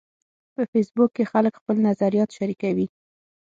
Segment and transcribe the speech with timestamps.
[0.53, 2.87] په فېسبوک کې خلک خپل نظریات شریکوي